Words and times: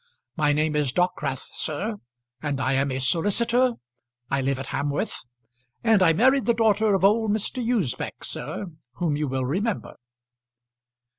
My 0.35 0.51
name 0.51 0.75
is 0.75 0.91
Dockwrath, 0.91 1.45
sir, 1.53 1.97
and 2.41 2.59
I 2.59 2.73
am 2.73 2.91
a 2.91 2.97
solicitor. 2.99 3.73
I 4.31 4.41
live 4.41 4.57
at 4.57 4.69
Hamworth, 4.73 5.19
and 5.83 6.01
I 6.01 6.11
married 6.11 6.47
the 6.47 6.55
daughter 6.55 6.95
of 6.95 7.05
old 7.05 7.29
Mr. 7.29 7.63
Usbech, 7.63 8.23
sir, 8.23 8.65
whom 8.93 9.15
you 9.15 9.27
will 9.27 9.45
remember." 9.45 9.97